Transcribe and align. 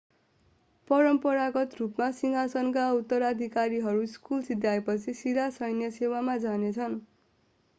परम्परागत 0.87 1.75
रूपमा 1.79 2.07
सिंहासनका 2.13 2.85
उत्तराधिकारीहरू 2.93 4.05
स्कुल 4.13 4.41
सिध्याएपछि 4.43 5.13
सिधा 5.15 5.49
सैन्य 5.59 5.91
सेवामा 5.99 6.37
जानेछन् 6.41 6.99